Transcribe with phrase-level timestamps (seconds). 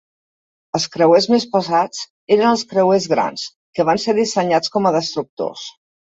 [0.77, 1.99] Els creuers més pesats
[2.37, 3.45] eren els creuers grans,
[3.79, 5.71] que van ser dissenyats com a destructors.